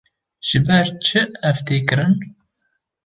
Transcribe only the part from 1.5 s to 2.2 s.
tê kirin?